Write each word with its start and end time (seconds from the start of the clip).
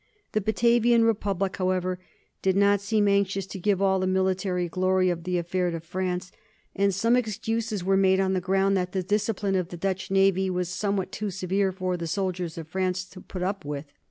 The 0.31 0.41
Batavian 0.41 1.03
Republic, 1.03 1.57
however, 1.57 1.99
did 2.41 2.55
not 2.55 2.81
seem 2.81 3.07
anxious 3.07 3.45
to 3.45 3.59
give 3.59 3.83
all 3.83 3.99
the 3.99 4.07
military 4.07 4.67
glory 4.67 5.11
of 5.11 5.25
the 5.25 5.37
affair 5.37 5.69
to 5.69 5.79
France, 5.79 6.31
and 6.75 6.91
some 6.91 7.15
excuses 7.15 7.83
were 7.83 7.95
made 7.95 8.19
on 8.19 8.33
the 8.33 8.41
ground 8.41 8.75
that 8.75 8.93
the 8.93 9.03
discipline 9.03 9.53
of 9.53 9.67
the 9.69 9.77
Dutch 9.77 10.09
navy 10.09 10.49
was 10.49 10.69
somewhat 10.69 11.11
too 11.11 11.29
severe 11.29 11.71
for 11.71 11.97
the 11.97 12.07
soldiers 12.07 12.57
of 12.57 12.67
France 12.67 13.05
to 13.09 13.21
put 13.21 13.43
up 13.43 13.63
with. 13.63 13.85